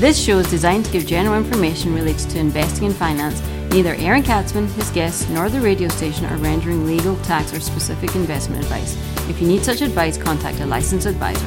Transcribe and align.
This 0.00 0.18
show 0.18 0.38
is 0.38 0.48
designed 0.48 0.86
to 0.86 0.92
give 0.92 1.06
general 1.06 1.36
information 1.36 1.94
related 1.94 2.30
to 2.30 2.38
investing 2.38 2.86
and 2.86 2.96
finance. 2.96 3.42
Neither 3.70 3.96
Aaron 3.96 4.22
Katzman, 4.22 4.66
his 4.72 4.88
guests, 4.92 5.28
nor 5.28 5.50
the 5.50 5.60
radio 5.60 5.88
station 5.88 6.24
are 6.24 6.38
rendering 6.38 6.86
legal, 6.86 7.16
tax, 7.16 7.52
or 7.52 7.60
specific 7.60 8.16
investment 8.16 8.62
advice. 8.64 8.96
If 9.28 9.42
you 9.42 9.46
need 9.46 9.62
such 9.62 9.82
advice, 9.82 10.16
contact 10.16 10.58
a 10.60 10.64
licensed 10.64 11.06
advisor. 11.06 11.46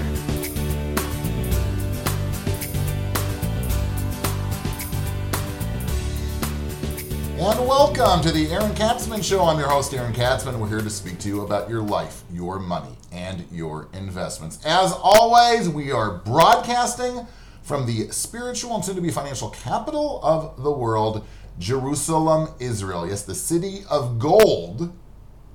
And 7.40 7.68
welcome 7.68 8.22
to 8.22 8.32
the 8.32 8.50
Aaron 8.52 8.76
Katzman 8.76 9.24
Show. 9.24 9.44
I'm 9.46 9.58
your 9.58 9.70
host, 9.70 9.96
Aaron 9.96 10.14
Katzman. 10.14 10.60
We're 10.60 10.70
here 10.70 10.82
to 10.82 10.92
speak 10.92 11.18
to 11.22 11.28
you 11.28 11.42
about 11.42 11.72
your 11.72 11.82
life, 11.82 12.22
your 12.32 12.60
money, 12.60 12.96
and 13.12 13.46
your 13.52 13.88
investments. 13.94 14.64
As 14.64 14.92
always, 14.92 15.70
we 15.70 15.92
are 15.92 16.20
broadcasting 16.20 17.26
from 17.64 17.86
the 17.86 18.10
spiritual 18.12 18.76
and 18.76 18.86
soon 18.86 18.96
to 18.96 19.02
be 19.02 19.10
financial 19.10 19.50
capital 19.50 20.20
of 20.22 20.62
the 20.62 20.72
world, 20.72 21.26
Jerusalem, 21.58 22.54
Israel. 22.60 23.08
Yes, 23.08 23.24
the 23.24 23.34
city 23.34 23.84
of 23.90 24.20
gold, 24.20 24.94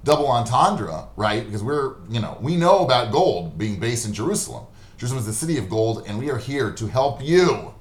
double 0.04 0.28
entendre, 0.28 1.08
right? 1.16 1.44
Because 1.44 1.62
we're, 1.62 1.96
you 2.08 2.20
know, 2.20 2.38
we 2.40 2.56
know 2.56 2.84
about 2.84 3.12
gold 3.12 3.58
being 3.58 3.78
based 3.78 4.06
in 4.06 4.12
Jerusalem. 4.12 4.66
Jerusalem 4.96 5.20
is 5.20 5.26
the 5.26 5.32
city 5.32 5.58
of 5.58 5.68
gold, 5.68 6.04
and 6.08 6.18
we 6.18 6.30
are 6.30 6.38
here 6.38 6.72
to 6.72 6.86
help 6.86 7.22
you 7.22 7.74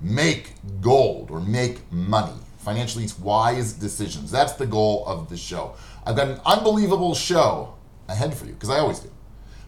make 0.00 0.54
gold 0.80 1.30
or 1.30 1.40
make 1.40 1.90
money. 1.92 2.36
Financially 2.58 3.06
wise 3.22 3.72
decisions. 3.72 4.30
That's 4.30 4.52
the 4.54 4.66
goal 4.66 5.04
of 5.06 5.30
the 5.30 5.36
show. 5.36 5.76
I've 6.04 6.16
got 6.16 6.28
an 6.28 6.40
unbelievable 6.44 7.14
show 7.14 7.74
ahead 8.08 8.34
for 8.34 8.46
you, 8.46 8.52
because 8.52 8.70
I 8.70 8.78
always 8.78 8.98
do. 8.98 9.10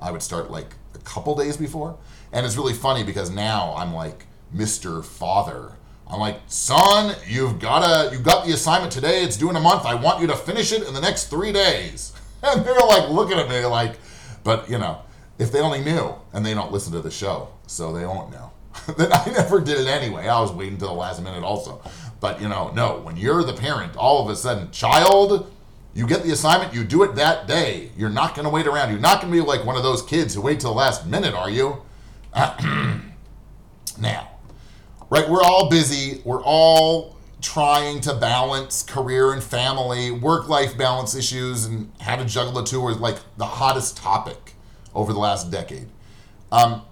I 0.00 0.10
would 0.10 0.22
start 0.22 0.50
like 0.50 0.74
a 0.94 0.98
couple 0.98 1.34
days 1.34 1.56
before. 1.56 1.96
And 2.32 2.44
it's 2.44 2.56
really 2.56 2.72
funny 2.72 3.04
because 3.04 3.30
now 3.30 3.74
I'm 3.76 3.94
like 3.94 4.26
Mr. 4.54 5.04
Father. 5.04 5.72
I'm 6.10 6.20
like, 6.20 6.40
son, 6.48 7.16
you've 7.26 7.58
gotta 7.58 8.14
you 8.14 8.22
got 8.22 8.46
the 8.46 8.52
assignment 8.52 8.92
today, 8.92 9.22
it's 9.22 9.36
due 9.36 9.50
in 9.50 9.56
a 9.56 9.60
month. 9.60 9.86
I 9.86 9.94
want 9.94 10.20
you 10.20 10.26
to 10.28 10.36
finish 10.36 10.72
it 10.72 10.86
in 10.86 10.94
the 10.94 11.00
next 11.00 11.28
three 11.28 11.52
days. 11.52 12.12
And 12.46 12.62
they're 12.62 12.74
like 12.74 13.08
looking 13.08 13.38
at 13.38 13.48
me 13.48 13.64
like, 13.64 13.96
but 14.42 14.68
you 14.68 14.76
know, 14.76 15.00
if 15.38 15.50
they 15.50 15.60
only 15.60 15.82
knew 15.82 16.14
and 16.34 16.44
they 16.44 16.52
don't 16.52 16.70
listen 16.70 16.92
to 16.92 17.00
the 17.00 17.10
show, 17.10 17.48
so 17.66 17.90
they 17.90 18.04
won't 18.04 18.30
know. 18.32 18.52
that 18.98 19.26
I 19.26 19.30
never 19.30 19.60
did 19.60 19.80
it 19.80 19.86
anyway. 19.86 20.28
I 20.28 20.40
was 20.40 20.52
waiting 20.52 20.76
till 20.76 20.88
the 20.88 20.94
last 20.94 21.22
minute 21.22 21.42
also. 21.42 21.80
But 22.20 22.40
you 22.40 22.48
know, 22.48 22.70
no, 22.74 23.00
when 23.00 23.16
you're 23.16 23.42
the 23.44 23.54
parent, 23.54 23.96
all 23.96 24.22
of 24.22 24.30
a 24.30 24.36
sudden, 24.36 24.70
child, 24.70 25.50
you 25.94 26.06
get 26.06 26.24
the 26.24 26.32
assignment, 26.32 26.74
you 26.74 26.82
do 26.82 27.04
it 27.04 27.14
that 27.14 27.46
day. 27.46 27.90
You're 27.96 28.10
not 28.10 28.34
going 28.34 28.44
to 28.44 28.50
wait 28.50 28.66
around. 28.66 28.90
You're 28.90 28.98
not 28.98 29.20
going 29.20 29.32
to 29.32 29.40
be 29.40 29.46
like 29.46 29.64
one 29.64 29.76
of 29.76 29.84
those 29.84 30.02
kids 30.02 30.34
who 30.34 30.40
wait 30.40 30.58
till 30.60 30.70
the 30.70 30.76
last 30.76 31.06
minute, 31.06 31.34
are 31.34 31.48
you? 31.48 31.82
now, 32.34 34.28
right, 35.08 35.28
we're 35.28 35.42
all 35.42 35.70
busy. 35.70 36.20
We're 36.24 36.42
all 36.42 37.16
trying 37.40 38.00
to 38.00 38.14
balance 38.14 38.82
career 38.82 39.32
and 39.32 39.42
family, 39.42 40.10
work 40.10 40.48
life 40.48 40.76
balance 40.76 41.14
issues, 41.14 41.64
and 41.66 41.92
how 42.00 42.16
to 42.16 42.24
juggle 42.24 42.54
the 42.54 42.64
two 42.64 42.88
is 42.88 42.98
like 42.98 43.18
the 43.36 43.46
hottest 43.46 43.96
topic 43.96 44.54
over 44.94 45.12
the 45.12 45.18
last 45.20 45.52
decade. 45.52 45.86
Um, 46.50 46.82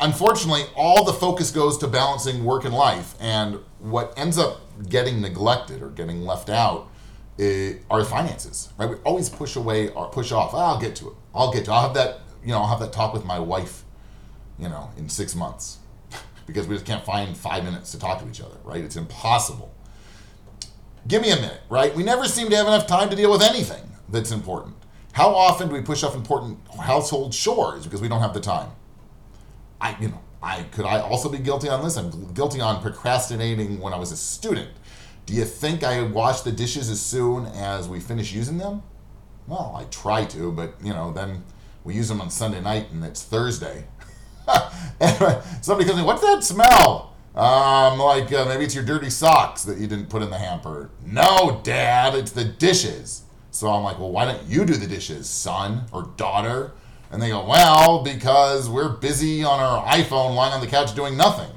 unfortunately, 0.00 0.64
all 0.74 1.04
the 1.04 1.12
focus 1.12 1.52
goes 1.52 1.78
to 1.78 1.86
balancing 1.86 2.42
work 2.42 2.64
and 2.64 2.74
life, 2.74 3.14
and 3.20 3.60
what 3.78 4.12
ends 4.16 4.36
up 4.36 4.62
getting 4.88 5.20
neglected 5.20 5.80
or 5.80 5.90
getting 5.90 6.24
left 6.24 6.50
out 6.50 6.88
is, 7.38 7.80
are 7.90 8.04
finances. 8.04 8.70
Right? 8.78 8.88
We 8.88 8.96
always 8.96 9.28
push 9.28 9.56
away 9.56 9.88
or 9.88 10.08
push 10.08 10.32
off. 10.32 10.52
Ah, 10.54 10.74
I'll 10.74 10.80
get 10.80 10.96
to 10.96 11.08
it. 11.08 11.14
I'll 11.34 11.52
get 11.52 11.64
to. 11.66 11.70
It. 11.70 11.74
I'll 11.74 11.82
have 11.82 11.94
that. 11.94 12.20
You 12.42 12.50
know, 12.50 12.58
I'll 12.58 12.68
have 12.68 12.80
that 12.80 12.92
talk 12.92 13.14
with 13.14 13.24
my 13.24 13.38
wife 13.38 13.84
you 14.58 14.68
know, 14.68 14.90
in 14.96 15.08
six 15.08 15.34
months 15.34 15.78
because 16.46 16.66
we 16.66 16.74
just 16.74 16.86
can't 16.86 17.04
find 17.04 17.36
five 17.36 17.64
minutes 17.64 17.90
to 17.92 17.98
talk 17.98 18.20
to 18.20 18.28
each 18.28 18.40
other, 18.40 18.56
right? 18.64 18.84
It's 18.84 18.96
impossible. 18.96 19.72
Give 21.06 21.20
me 21.20 21.30
a 21.30 21.36
minute, 21.36 21.60
right? 21.68 21.94
We 21.94 22.02
never 22.02 22.24
seem 22.24 22.48
to 22.50 22.56
have 22.56 22.66
enough 22.66 22.86
time 22.86 23.10
to 23.10 23.16
deal 23.16 23.30
with 23.30 23.42
anything 23.42 23.82
that's 24.08 24.30
important. 24.30 24.74
How 25.12 25.34
often 25.34 25.68
do 25.68 25.74
we 25.74 25.82
push 25.82 26.02
off 26.02 26.14
important 26.14 26.58
household 26.80 27.32
chores 27.32 27.84
because 27.84 28.00
we 28.00 28.08
don't 28.08 28.20
have 28.20 28.34
the 28.34 28.40
time? 28.40 28.70
I, 29.80 29.96
you 30.00 30.08
know, 30.08 30.20
I 30.42 30.62
could 30.64 30.86
I 30.86 31.00
also 31.00 31.28
be 31.28 31.38
guilty 31.38 31.68
on 31.68 31.84
this? 31.84 31.96
I'm 31.96 32.32
guilty 32.32 32.60
on 32.60 32.80
procrastinating 32.80 33.80
when 33.80 33.92
I 33.92 33.98
was 33.98 34.12
a 34.12 34.16
student. 34.16 34.70
Do 35.26 35.34
you 35.34 35.44
think 35.44 35.82
I 35.82 36.02
wash 36.02 36.42
the 36.42 36.52
dishes 36.52 36.90
as 36.90 37.00
soon 37.00 37.46
as 37.46 37.88
we 37.88 38.00
finish 38.00 38.32
using 38.32 38.58
them? 38.58 38.82
Well, 39.46 39.74
I 39.78 39.84
try 39.84 40.24
to, 40.26 40.52
but 40.52 40.74
you 40.82 40.92
know, 40.92 41.12
then 41.12 41.44
we 41.82 41.94
use 41.94 42.08
them 42.08 42.20
on 42.20 42.30
Sunday 42.30 42.60
night 42.60 42.90
and 42.90 43.04
it's 43.04 43.22
Thursday 43.22 43.84
anyway, 45.00 45.40
somebody 45.60 45.88
comes 45.88 46.00
in, 46.00 46.06
what's 46.06 46.22
that 46.22 46.44
smell? 46.44 47.14
Um, 47.34 47.98
like 47.98 48.32
uh, 48.32 48.44
maybe 48.46 48.64
it's 48.64 48.74
your 48.74 48.84
dirty 48.84 49.10
socks 49.10 49.64
that 49.64 49.78
you 49.78 49.86
didn't 49.86 50.08
put 50.08 50.22
in 50.22 50.30
the 50.30 50.38
hamper. 50.38 50.90
No, 51.04 51.60
Dad, 51.64 52.14
it's 52.14 52.30
the 52.30 52.44
dishes. 52.44 53.22
So 53.50 53.68
I'm 53.68 53.82
like, 53.82 53.98
well, 53.98 54.10
why 54.10 54.24
don't 54.24 54.42
you 54.44 54.64
do 54.64 54.74
the 54.74 54.86
dishes, 54.86 55.28
son 55.28 55.86
or 55.92 56.10
daughter? 56.16 56.72
And 57.10 57.22
they 57.22 57.28
go, 57.28 57.46
well, 57.46 58.02
because 58.02 58.68
we're 58.68 58.88
busy 58.88 59.44
on 59.44 59.60
our 59.60 59.84
iPhone 59.86 60.34
lying 60.34 60.52
on 60.52 60.60
the 60.60 60.66
couch 60.66 60.94
doing 60.94 61.16
nothing. 61.16 61.50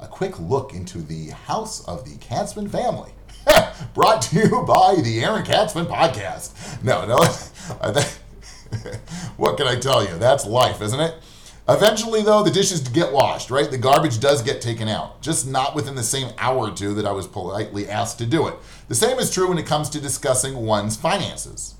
A 0.00 0.06
quick 0.06 0.38
look 0.38 0.74
into 0.74 0.98
the 0.98 1.30
house 1.30 1.84
of 1.88 2.04
the 2.04 2.16
Katzman 2.18 2.70
family. 2.70 3.10
Brought 3.94 4.22
to 4.22 4.36
you 4.36 4.62
by 4.62 4.94
the 5.02 5.24
Aaron 5.24 5.44
Katzman 5.44 5.86
podcast. 5.86 6.84
No, 6.84 7.04
no. 7.04 7.16
what 9.36 9.56
can 9.56 9.66
I 9.66 9.74
tell 9.74 10.06
you? 10.06 10.16
That's 10.16 10.46
life, 10.46 10.80
isn't 10.82 11.00
it? 11.00 11.16
Eventually, 11.68 12.22
though, 12.22 12.44
the 12.44 12.50
dishes 12.50 12.80
get 12.80 13.12
washed, 13.12 13.50
right? 13.50 13.68
The 13.68 13.76
garbage 13.76 14.20
does 14.20 14.40
get 14.40 14.60
taken 14.60 14.86
out, 14.86 15.20
just 15.20 15.48
not 15.48 15.74
within 15.74 15.96
the 15.96 16.04
same 16.04 16.32
hour 16.38 16.68
or 16.68 16.70
two 16.70 16.94
that 16.94 17.04
I 17.04 17.12
was 17.12 17.26
politely 17.26 17.88
asked 17.88 18.18
to 18.18 18.26
do 18.26 18.46
it. 18.46 18.54
The 18.86 18.94
same 18.94 19.18
is 19.18 19.32
true 19.32 19.48
when 19.48 19.58
it 19.58 19.66
comes 19.66 19.90
to 19.90 20.00
discussing 20.00 20.64
one's 20.64 20.96
finances. 20.96 21.74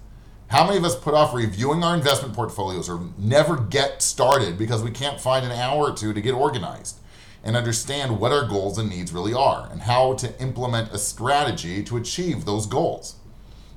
How 0.48 0.64
many 0.64 0.78
of 0.78 0.84
us 0.84 0.96
put 0.96 1.14
off 1.14 1.32
reviewing 1.32 1.84
our 1.84 1.94
investment 1.94 2.34
portfolios 2.34 2.88
or 2.88 3.00
never 3.16 3.56
get 3.56 4.02
started 4.02 4.58
because 4.58 4.82
we 4.82 4.90
can't 4.90 5.20
find 5.20 5.46
an 5.46 5.52
hour 5.52 5.90
or 5.90 5.92
two 5.92 6.12
to 6.12 6.20
get 6.20 6.34
organized 6.34 6.98
and 7.42 7.56
understand 7.56 8.18
what 8.18 8.32
our 8.32 8.46
goals 8.46 8.78
and 8.78 8.90
needs 8.90 9.12
really 9.12 9.32
are 9.32 9.68
and 9.70 9.82
how 9.82 10.14
to 10.14 10.40
implement 10.40 10.92
a 10.92 10.98
strategy 10.98 11.82
to 11.84 11.96
achieve 11.96 12.44
those 12.44 12.66
goals? 12.66 13.16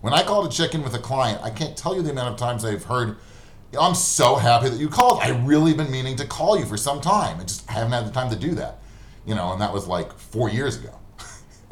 When 0.02 0.14
I 0.14 0.24
call 0.24 0.48
to 0.48 0.56
check 0.56 0.74
in 0.74 0.84
with 0.84 0.96
a 0.96 1.00
client, 1.00 1.42
I 1.44 1.52
can't 1.52 1.78
tell 1.78 1.96
you 1.96 2.02
the 2.02 2.10
amount 2.10 2.30
of 2.34 2.38
times 2.38 2.66
I've 2.66 2.86
heard, 2.86 3.18
oh, 3.76 3.88
I'm 3.88 3.96
so 3.96 4.36
happy 4.36 4.70
that 4.70 4.80
you 4.80 4.90
called. 4.90 5.20
I've 5.22 5.46
really 5.46 5.74
been 5.74 5.92
meaning 5.92 6.16
to 6.18 6.26
call 6.26 6.58
you 6.58 6.66
for 6.66 6.76
some 6.76 7.02
time. 7.02 7.40
I 7.40 7.44
just 7.44 7.70
haven't 7.70 7.92
had 7.92 8.08
the 8.08 8.12
time 8.12 8.32
to 8.32 8.36
do 8.36 8.56
that. 8.56 8.80
You 9.26 9.36
know, 9.36 9.54
and 9.54 9.62
that 9.62 9.72
was 9.72 9.88
like 9.88 10.12
four 10.18 10.50
years 10.50 10.78
ago. 10.78 10.98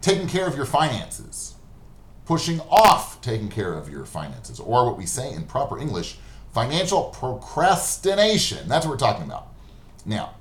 taking 0.00 0.28
care 0.28 0.46
of 0.46 0.56
your 0.56 0.66
finances, 0.66 1.54
pushing 2.26 2.60
off 2.68 3.20
taking 3.22 3.48
care 3.48 3.72
of 3.72 3.88
your 3.88 4.04
finances, 4.04 4.60
or 4.60 4.84
what 4.84 4.98
we 4.98 5.06
say 5.06 5.32
in 5.32 5.44
proper 5.44 5.78
English, 5.78 6.18
financial 6.52 7.04
procrastination. 7.04 8.68
That's 8.68 8.84
what 8.84 8.92
we're 8.92 8.98
talking 8.98 9.24
about. 9.24 9.48
Now, 10.04 10.34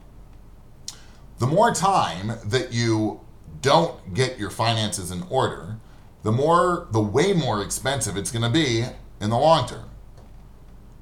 the 1.39 1.47
more 1.47 1.73
time 1.73 2.33
that 2.45 2.73
you 2.73 3.21
don't 3.61 4.13
get 4.13 4.39
your 4.39 4.49
finances 4.49 5.11
in 5.11 5.23
order, 5.29 5.77
the 6.23 6.31
more, 6.31 6.87
the 6.91 7.01
way 7.01 7.33
more 7.33 7.61
expensive 7.61 8.17
it's 8.17 8.31
going 8.31 8.43
to 8.43 8.49
be 8.49 8.83
in 9.21 9.29
the 9.29 9.37
long 9.37 9.67
term. 9.67 9.89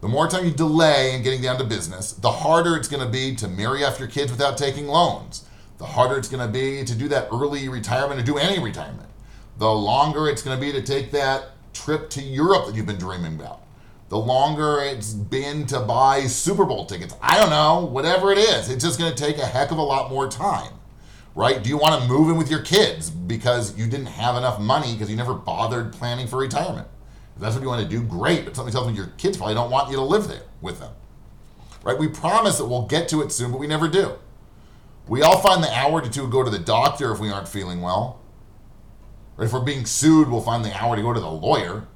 The 0.01 0.09
more 0.09 0.27
time 0.27 0.43
you 0.45 0.51
delay 0.51 1.15
in 1.15 1.23
getting 1.23 1.41
down 1.41 1.57
to 1.59 1.63
business, 1.63 2.11
the 2.11 2.31
harder 2.31 2.75
it's 2.75 2.89
going 2.89 3.03
to 3.03 3.09
be 3.09 3.35
to 3.35 3.47
marry 3.47 3.85
off 3.85 3.99
your 3.99 4.09
kids 4.09 4.31
without 4.31 4.57
taking 4.57 4.87
loans. 4.87 5.45
The 5.77 5.85
harder 5.85 6.17
it's 6.17 6.27
going 6.27 6.45
to 6.45 6.51
be 6.51 6.83
to 6.83 6.95
do 6.95 7.07
that 7.07 7.29
early 7.31 7.69
retirement 7.69 8.19
or 8.19 8.23
do 8.23 8.37
any 8.37 8.61
retirement. 8.61 9.09
The 9.57 9.71
longer 9.71 10.27
it's 10.27 10.41
going 10.41 10.59
to 10.59 10.65
be 10.65 10.71
to 10.71 10.81
take 10.81 11.11
that 11.11 11.51
trip 11.73 12.09
to 12.11 12.21
Europe 12.21 12.67
that 12.67 12.75
you've 12.75 12.85
been 12.85 12.97
dreaming 12.97 13.35
about 13.35 13.63
the 14.13 14.19
longer 14.19 14.79
it's 14.79 15.11
been 15.11 15.65
to 15.65 15.79
buy 15.79 16.21
Super 16.27 16.65
Bowl 16.65 16.85
tickets. 16.85 17.15
I 17.19 17.39
don't 17.39 17.49
know, 17.49 17.83
whatever 17.83 18.31
it 18.31 18.37
is. 18.37 18.69
It's 18.69 18.83
just 18.83 18.99
going 18.99 19.11
to 19.11 19.17
take 19.17 19.39
a 19.39 19.45
heck 19.45 19.71
of 19.71 19.79
a 19.79 19.81
lot 19.81 20.11
more 20.11 20.29
time, 20.29 20.71
right? 21.33 21.63
Do 21.63 21.67
you 21.67 21.77
want 21.77 21.99
to 21.99 22.07
move 22.07 22.29
in 22.29 22.37
with 22.37 22.47
your 22.47 22.61
kids 22.61 23.09
because 23.09 23.75
you 23.75 23.87
didn't 23.87 24.05
have 24.05 24.35
enough 24.35 24.59
money 24.59 24.93
because 24.93 25.09
you 25.09 25.15
never 25.15 25.33
bothered 25.33 25.93
planning 25.93 26.27
for 26.27 26.37
retirement? 26.37 26.87
If 27.35 27.41
that's 27.41 27.55
what 27.55 27.63
you 27.63 27.67
want 27.69 27.81
to 27.81 27.89
do, 27.89 28.03
great. 28.03 28.45
But 28.45 28.55
something 28.55 28.71
tells 28.71 28.87
me 28.87 28.93
your 28.93 29.07
kids 29.17 29.35
probably 29.35 29.55
don't 29.55 29.71
want 29.71 29.89
you 29.89 29.95
to 29.95 30.03
live 30.03 30.27
there 30.27 30.43
with 30.61 30.79
them, 30.79 30.91
right? 31.83 31.97
We 31.97 32.07
promise 32.07 32.59
that 32.59 32.65
we'll 32.65 32.85
get 32.85 33.09
to 33.09 33.23
it 33.23 33.31
soon, 33.31 33.49
but 33.49 33.59
we 33.59 33.65
never 33.65 33.87
do. 33.87 34.11
We 35.07 35.23
all 35.23 35.39
find 35.39 35.63
the 35.63 35.75
hour 35.75 36.07
to 36.07 36.27
go 36.27 36.43
to 36.43 36.51
the 36.51 36.59
doctor 36.59 37.11
if 37.11 37.19
we 37.19 37.31
aren't 37.31 37.47
feeling 37.47 37.81
well. 37.81 38.21
If 39.39 39.51
we're 39.51 39.61
being 39.61 39.85
sued, 39.85 40.29
we'll 40.29 40.41
find 40.41 40.63
the 40.63 40.75
hour 40.79 40.95
to 40.95 41.01
go 41.01 41.13
to 41.13 41.19
the 41.19 41.29
lawyer. 41.29 41.87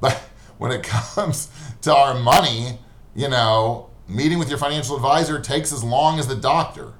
But 0.00 0.14
when 0.58 0.70
it 0.70 0.82
comes 1.14 1.50
to 1.82 1.94
our 1.94 2.14
money, 2.14 2.78
you 3.14 3.28
know, 3.28 3.90
meeting 4.08 4.38
with 4.38 4.48
your 4.48 4.58
financial 4.58 4.96
advisor 4.96 5.40
takes 5.40 5.72
as 5.72 5.82
long 5.82 6.18
as 6.18 6.26
the 6.26 6.36
doctor. 6.36 6.92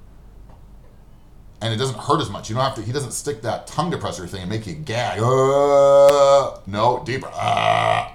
And 1.61 1.73
it 1.73 1.77
doesn't 1.77 1.97
hurt 1.97 2.21
as 2.21 2.29
much. 2.29 2.49
You 2.49 2.55
don't 2.55 2.65
have 2.65 2.75
to, 2.75 2.81
he 2.81 2.91
doesn't 2.91 3.11
stick 3.11 3.41
that 3.43 3.65
tongue 3.65 3.91
depressor 3.91 4.27
thing 4.29 4.41
and 4.41 4.49
make 4.49 4.67
you 4.67 4.73
gag. 4.73 5.19
Uh, 5.19 6.59
no, 6.67 7.01
deeper. 7.05 7.29
Uh, 7.33 8.11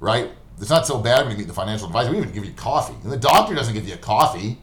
right? 0.00 0.30
It's 0.58 0.70
not 0.70 0.86
so 0.86 0.98
bad 0.98 1.22
when 1.22 1.32
you 1.32 1.38
meet 1.38 1.46
the 1.46 1.54
financial 1.54 1.86
advisor. 1.86 2.10
We 2.10 2.18
even 2.18 2.32
give 2.32 2.44
you 2.44 2.52
coffee. 2.52 2.94
And 3.02 3.12
the 3.12 3.16
doctor 3.16 3.54
doesn't 3.54 3.74
give 3.74 3.86
you 3.86 3.96
coffee. 3.96 4.58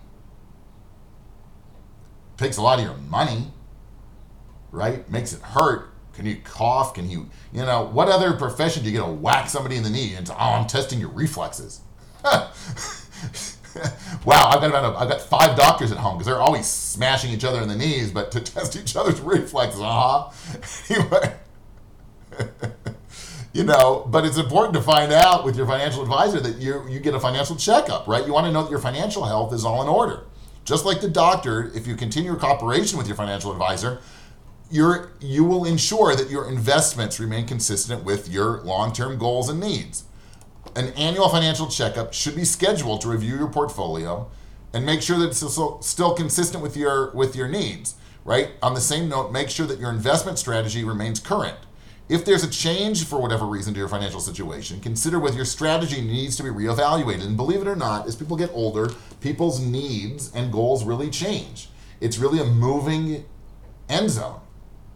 Takes 2.37 2.57
a 2.57 2.61
lot 2.61 2.79
of 2.79 2.85
your 2.85 2.95
money, 2.95 3.51
right? 4.71 5.09
Makes 5.09 5.33
it 5.33 5.41
hurt. 5.41 5.89
Can 6.13 6.25
you 6.25 6.37
cough? 6.43 6.93
Can 6.93 7.09
you, 7.09 7.29
you 7.53 7.61
know, 7.61 7.83
what 7.85 8.09
other 8.09 8.33
profession 8.33 8.83
do 8.83 8.89
you 8.89 8.97
get 8.97 9.05
to 9.05 9.11
whack 9.11 9.49
somebody 9.49 9.77
in 9.77 9.83
the 9.83 9.89
knee 9.89 10.13
and 10.15 10.29
oh, 10.29 10.35
I'm 10.35 10.67
testing 10.67 10.99
your 10.99 11.09
reflexes? 11.09 11.81
wow, 14.25 14.49
I've 14.49 14.61
got 14.61 14.65
about 14.69 14.93
a, 14.93 14.97
I've 14.97 15.09
got 15.09 15.21
five 15.21 15.57
doctors 15.57 15.91
at 15.91 15.97
home 15.97 16.17
because 16.17 16.27
they're 16.27 16.41
always 16.41 16.67
smashing 16.67 17.31
each 17.31 17.43
other 17.43 17.61
in 17.61 17.67
the 17.67 17.75
knees, 17.75 18.11
but 18.11 18.31
to 18.31 18.39
test 18.41 18.75
each 18.75 18.95
other's 18.95 19.21
reflexes, 19.21 19.81
uh 19.81 19.85
huh. 19.85 20.29
Anyway, 20.89 21.35
you 23.53 23.63
know, 23.63 24.05
but 24.07 24.25
it's 24.25 24.37
important 24.37 24.73
to 24.75 24.81
find 24.81 25.11
out 25.11 25.43
with 25.43 25.55
your 25.55 25.65
financial 25.65 26.01
advisor 26.01 26.39
that 26.39 26.57
you 26.57 26.87
you 26.89 26.99
get 26.99 27.15
a 27.15 27.19
financial 27.19 27.55
checkup, 27.55 28.07
right? 28.07 28.25
You 28.25 28.33
want 28.33 28.45
to 28.45 28.51
know 28.51 28.63
that 28.63 28.71
your 28.71 28.79
financial 28.79 29.25
health 29.25 29.53
is 29.53 29.65
all 29.65 29.81
in 29.81 29.87
order. 29.87 30.25
Just 30.63 30.85
like 30.85 31.01
the 31.01 31.09
doctor, 31.09 31.71
if 31.73 31.87
you 31.87 31.95
continue 31.95 32.31
your 32.31 32.39
cooperation 32.39 32.97
with 32.97 33.07
your 33.07 33.17
financial 33.17 33.51
advisor, 33.51 33.99
you're, 34.71 35.11
you 35.19 35.43
will 35.43 35.65
ensure 35.65 36.15
that 36.15 36.29
your 36.29 36.49
investments 36.49 37.19
remain 37.19 37.45
consistent 37.45 38.03
with 38.03 38.29
your 38.29 38.61
long 38.61 38.93
term 38.93 39.17
goals 39.17 39.49
and 39.49 39.59
needs. 39.59 40.05
An 40.75 40.89
annual 40.93 41.29
financial 41.29 41.67
checkup 41.67 42.13
should 42.13 42.35
be 42.35 42.45
scheduled 42.45 43.01
to 43.01 43.09
review 43.09 43.37
your 43.37 43.49
portfolio 43.49 44.29
and 44.73 44.85
make 44.85 45.01
sure 45.01 45.17
that 45.19 45.27
it's 45.27 45.37
still, 45.37 45.81
still 45.81 46.13
consistent 46.13 46.63
with 46.63 46.77
your, 46.77 47.11
with 47.11 47.35
your 47.35 47.47
needs, 47.47 47.95
right? 48.23 48.51
On 48.63 48.73
the 48.73 48.79
same 48.81 49.09
note, 49.09 49.31
make 49.31 49.49
sure 49.49 49.65
that 49.65 49.79
your 49.79 49.89
investment 49.89 50.39
strategy 50.39 50.83
remains 50.83 51.19
current. 51.19 51.57
If 52.07 52.25
there's 52.25 52.43
a 52.43 52.49
change 52.49 53.05
for 53.05 53.21
whatever 53.21 53.45
reason 53.45 53.73
to 53.73 53.79
your 53.79 53.87
financial 53.87 54.19
situation, 54.19 54.81
consider 54.81 55.19
whether 55.19 55.35
your 55.35 55.45
strategy 55.45 56.01
needs 56.01 56.35
to 56.37 56.43
be 56.43 56.49
reevaluated. 56.49 57.25
And 57.25 57.37
believe 57.37 57.61
it 57.61 57.67
or 57.67 57.75
not, 57.75 58.05
as 58.07 58.15
people 58.15 58.35
get 58.37 58.51
older, 58.53 58.89
people's 59.21 59.59
needs 59.59 60.33
and 60.33 60.51
goals 60.51 60.83
really 60.83 61.09
change. 61.09 61.69
It's 62.01 62.17
really 62.17 62.39
a 62.39 62.45
moving 62.45 63.25
end 63.87 64.09
zone. 64.09 64.41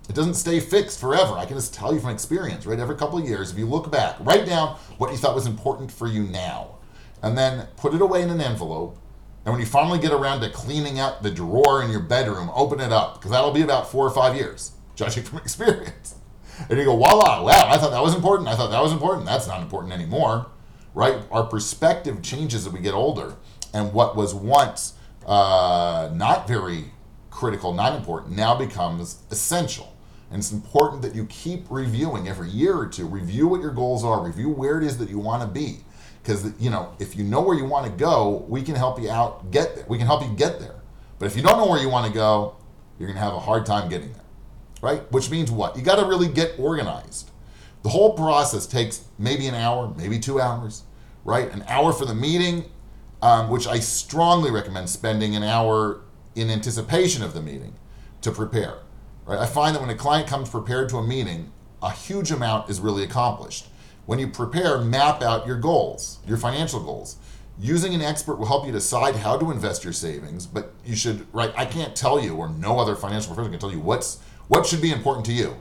It 0.08 0.14
doesn't 0.14 0.36
stay 0.36 0.60
fixed 0.60 1.00
forever. 1.00 1.34
I 1.34 1.46
can 1.46 1.58
just 1.58 1.74
tell 1.74 1.94
you 1.94 2.00
from 2.00 2.12
experience, 2.12 2.66
right? 2.66 2.80
Every 2.80 2.96
couple 2.96 3.18
of 3.18 3.28
years, 3.28 3.52
if 3.52 3.58
you 3.58 3.66
look 3.66 3.92
back, 3.92 4.18
write 4.20 4.46
down 4.46 4.78
what 4.98 5.12
you 5.12 5.18
thought 5.18 5.34
was 5.34 5.48
important 5.48 5.92
for 5.92 6.08
you 6.08 6.24
now, 6.24 6.76
and 7.24 7.38
then 7.38 7.68
put 7.76 7.94
it 7.94 8.02
away 8.02 8.22
in 8.22 8.30
an 8.30 8.40
envelope. 8.40 8.98
And 9.46 9.54
when 9.54 9.60
you 9.60 9.66
finally 9.68 10.00
get 10.00 10.12
around 10.12 10.42
to 10.42 10.50
cleaning 10.50 11.00
out 11.00 11.24
the 11.24 11.32
drawer 11.32 11.84
in 11.84 11.92
your 11.92 12.02
bedroom, 12.02 12.52
open 12.54 12.80
it 12.80 12.92
up, 12.92 13.16
because 13.16 13.32
that'll 13.32 13.52
be 13.52 13.62
about 13.62 13.90
four 13.92 14.06
or 14.06 14.12
five 14.12 14.36
years, 14.36 14.74
judging 14.96 15.24
from 15.24 15.38
experience. 15.46 16.16
And 16.70 16.78
you 16.78 16.86
go, 16.86 16.96
voila, 16.96 17.44
wow, 17.44 17.68
I 17.68 17.78
thought 17.78 17.92
that 17.92 18.02
was 18.02 18.16
important. 18.16 18.48
I 18.48 18.56
thought 18.56 18.72
that 18.72 18.82
was 18.82 18.94
important. 18.94 19.26
That's 19.26 19.48
not 19.48 19.62
important 19.62 19.92
anymore, 19.92 20.48
right? 20.94 21.22
Our 21.32 21.44
perspective 21.44 22.22
changes 22.22 22.66
as 22.68 22.72
we 22.72 22.80
get 22.80 22.94
older. 22.94 23.36
And 23.74 23.92
what 23.92 24.16
was 24.16 24.34
once 24.34 24.94
uh, 25.26 26.10
not 26.14 26.48
very 26.48 26.86
critical, 27.30 27.74
not 27.74 27.94
important, 27.94 28.38
now 28.38 28.56
becomes 28.56 29.24
essential. 29.32 29.95
And 30.32 30.40
it's 30.40 30.52
important 30.52 31.02
that 31.04 31.16
you 31.16 31.26
keep 31.28 31.66
reviewing 31.70 32.28
every 32.28 32.50
year 32.50 32.76
or 32.76 32.88
two. 32.88 33.06
Review 33.06 33.48
what 33.48 33.62
your 33.62 33.72
goals 33.72 34.04
are. 34.04 34.26
Review 34.26 34.50
where 34.50 34.80
it 34.80 34.84
is 34.84 34.98
that 34.98 35.10
you 35.10 35.20
want 35.20 35.42
to 35.44 35.48
be. 35.48 35.80
Because 36.22 36.52
you 36.60 36.70
know, 36.70 36.94
if 37.00 37.16
you 37.16 37.24
know 37.24 37.42
where 37.42 37.56
you 37.56 37.66
want 37.66 37.86
to 37.86 37.92
go, 37.92 38.46
we 38.48 38.64
can 38.64 38.76
help 38.76 39.00
you 39.00 39.10
out 39.10 39.52
get 39.52 39.76
there. 39.76 39.86
We 39.88 39.98
can 39.98 40.08
help 40.08 40.24
you 40.24 40.34
get 40.36 40.60
there. 40.60 40.76
But 41.20 41.28
if 41.28 41.36
you 41.36 41.44
don't 41.44 41.58
know 41.58 41.68
where 41.68 41.82
you 41.82 41.90
want 41.90 42.08
to 42.08 42.14
go, 42.14 42.56
you're 42.98 43.12
to 43.12 43.18
have 43.18 43.34
a 43.34 43.40
hard 43.40 43.66
time 43.66 43.90
getting 43.90 44.12
there. 44.14 44.22
Right? 44.82 45.12
Which 45.12 45.30
means 45.30 45.52
what? 45.52 45.78
You 45.78 45.84
got 45.84 46.00
to 46.00 46.06
really 46.06 46.28
get 46.28 46.60
organized. 46.60 47.32
The 47.84 47.90
whole 47.90 48.14
process 48.14 48.66
takes 48.66 49.06
maybe 49.20 49.46
an 49.46 49.54
hour, 49.54 49.94
maybe 49.96 50.20
two 50.20 50.42
hours, 50.42 50.84
right? 51.24 51.52
An 51.52 51.64
hour 51.68 51.94
for 51.94 52.06
the 52.06 52.16
meeting, 52.16 52.66
um, 53.22 53.50
which 53.50 53.68
I 53.68 53.80
strongly 53.80 54.50
recommend 54.50 54.90
spending 54.90 55.36
an 55.36 55.44
hour 55.44 56.02
in 56.34 56.50
anticipation 56.50 57.24
of 57.24 57.34
the 57.34 57.42
meeting 57.42 57.76
to 58.22 58.32
prepare. 58.32 58.80
Right? 59.26 59.40
I 59.40 59.46
find 59.48 59.76
that 59.76 59.82
when 59.82 59.90
a 59.90 59.96
client 59.96 60.28
comes 60.28 60.50
prepared 60.50 60.90
to 60.90 60.98
a 60.98 61.04
meeting, 61.06 61.52
a 61.82 61.92
huge 61.92 62.32
amount 62.32 62.70
is 62.70 62.80
really 62.80 63.04
accomplished. 63.04 63.68
When 64.06 64.20
you 64.20 64.28
prepare, 64.28 64.80
map 64.80 65.24
out 65.24 65.48
your 65.48 65.60
goals, 65.60 66.20
your 66.28 66.38
financial 66.38 66.80
goals. 66.80 67.18
Using 67.60 67.96
an 67.96 68.02
expert 68.02 68.36
will 68.36 68.46
help 68.46 68.66
you 68.66 68.72
decide 68.72 69.16
how 69.16 69.38
to 69.38 69.50
invest 69.50 69.84
your 69.84 69.94
savings, 69.94 70.46
but 70.46 70.74
you 70.86 70.96
should, 70.96 71.26
right? 71.34 71.52
I 71.58 71.66
can't 71.66 71.96
tell 71.96 72.20
you, 72.20 72.36
or 72.36 72.50
no 72.50 72.80
other 72.80 72.96
financial 72.96 73.34
professional 73.34 73.52
can 73.52 73.60
tell 73.60 73.72
you 73.72 73.80
what's 73.80 74.20
what 74.48 74.66
should 74.66 74.82
be 74.82 74.92
important 74.92 75.26
to 75.26 75.34
you, 75.34 75.56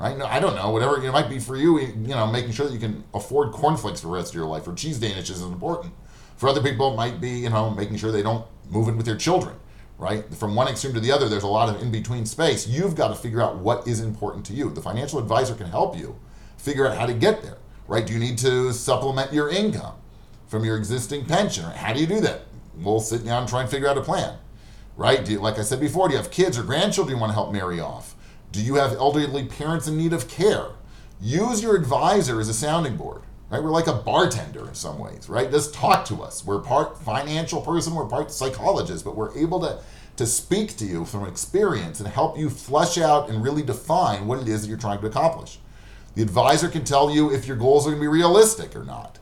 right? 0.00 0.16
No, 0.16 0.24
I 0.26 0.40
don't 0.40 0.56
know. 0.56 0.70
Whatever 0.70 1.04
it 1.04 1.12
might 1.12 1.28
be 1.28 1.38
for 1.38 1.56
you, 1.56 1.78
you 1.78 1.94
know, 1.94 2.26
making 2.26 2.50
sure 2.50 2.66
that 2.66 2.72
you 2.72 2.80
can 2.80 3.04
afford 3.12 3.52
cornflakes 3.52 4.00
for 4.00 4.08
the 4.08 4.12
rest 4.14 4.30
of 4.30 4.34
your 4.34 4.46
life, 4.46 4.66
or 4.66 4.74
cheese 4.74 4.98
danishes 4.98 5.30
is 5.30 5.42
important. 5.42 5.92
For 6.36 6.48
other 6.48 6.62
people, 6.62 6.92
it 6.92 6.96
might 6.96 7.20
be, 7.20 7.30
you 7.30 7.50
know, 7.50 7.70
making 7.70 7.98
sure 7.98 8.10
they 8.10 8.22
don't 8.22 8.44
move 8.70 8.88
in 8.88 8.96
with 8.96 9.06
their 9.06 9.16
children 9.16 9.54
right? 9.98 10.24
From 10.34 10.54
one 10.54 10.68
extreme 10.68 10.94
to 10.94 11.00
the 11.00 11.12
other, 11.12 11.28
there's 11.28 11.42
a 11.42 11.48
lot 11.48 11.74
of 11.74 11.80
in 11.80 11.90
between 11.90 12.26
space. 12.26 12.66
You've 12.66 12.94
got 12.94 13.08
to 13.08 13.14
figure 13.14 13.40
out 13.40 13.56
what 13.56 13.86
is 13.86 14.00
important 14.00 14.44
to 14.46 14.52
you. 14.52 14.70
The 14.70 14.82
financial 14.82 15.18
advisor 15.18 15.54
can 15.54 15.66
help 15.66 15.96
you 15.96 16.18
figure 16.56 16.86
out 16.86 16.96
how 16.96 17.06
to 17.06 17.14
get 17.14 17.42
there, 17.42 17.58
right? 17.86 18.06
Do 18.06 18.12
you 18.12 18.18
need 18.18 18.38
to 18.38 18.72
supplement 18.72 19.32
your 19.32 19.48
income 19.48 19.94
from 20.46 20.64
your 20.64 20.76
existing 20.76 21.26
pension? 21.26 21.64
How 21.64 21.92
do 21.92 22.00
you 22.00 22.06
do 22.06 22.20
that? 22.20 22.42
We'll 22.76 23.00
sit 23.00 23.24
down 23.24 23.42
and 23.42 23.48
try 23.48 23.62
and 23.62 23.70
figure 23.70 23.88
out 23.88 23.98
a 23.98 24.02
plan, 24.02 24.36
right? 24.96 25.28
You, 25.28 25.38
like 25.40 25.58
I 25.58 25.62
said 25.62 25.80
before, 25.80 26.08
do 26.08 26.14
you 26.14 26.20
have 26.20 26.30
kids 26.30 26.58
or 26.58 26.62
grandchildren 26.62 27.16
you 27.16 27.20
want 27.20 27.30
to 27.30 27.34
help 27.34 27.52
marry 27.52 27.80
off? 27.80 28.16
Do 28.50 28.62
you 28.62 28.76
have 28.76 28.92
elderly 28.92 29.44
parents 29.44 29.86
in 29.86 29.96
need 29.96 30.12
of 30.12 30.28
care? 30.28 30.68
Use 31.20 31.62
your 31.62 31.76
advisor 31.76 32.40
as 32.40 32.48
a 32.48 32.54
sounding 32.54 32.96
board 32.96 33.22
Right? 33.50 33.62
We're 33.62 33.70
like 33.70 33.86
a 33.86 33.92
bartender 33.92 34.66
in 34.66 34.74
some 34.74 34.98
ways, 34.98 35.28
right? 35.28 35.50
Just 35.50 35.74
talk 35.74 36.04
to 36.06 36.22
us. 36.22 36.44
We're 36.44 36.60
part 36.60 36.98
financial 37.02 37.60
person, 37.60 37.94
we're 37.94 38.06
part 38.06 38.32
psychologist, 38.32 39.04
but 39.04 39.16
we're 39.16 39.36
able 39.36 39.60
to 39.60 39.80
to 40.16 40.26
speak 40.26 40.76
to 40.76 40.84
you 40.84 41.04
from 41.04 41.26
experience 41.26 41.98
and 41.98 42.08
help 42.08 42.38
you 42.38 42.48
flesh 42.48 42.98
out 42.98 43.28
and 43.28 43.42
really 43.42 43.62
define 43.62 44.26
what 44.26 44.38
it 44.40 44.48
is 44.48 44.62
that 44.62 44.68
you're 44.68 44.78
trying 44.78 45.00
to 45.00 45.06
accomplish. 45.06 45.58
The 46.14 46.22
advisor 46.22 46.68
can 46.68 46.84
tell 46.84 47.10
you 47.10 47.32
if 47.32 47.46
your 47.46 47.56
goals 47.56 47.86
are 47.86 47.90
going 47.90 48.00
to 48.00 48.04
be 48.04 48.08
realistic 48.08 48.76
or 48.76 48.84
not, 48.84 49.18